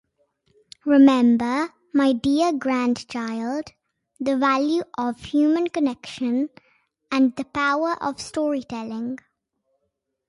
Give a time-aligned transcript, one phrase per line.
[0.83, 3.65] Remember, my dear grandchild,
[4.19, 6.49] the value of human connection
[7.11, 9.19] and the power of storytelling.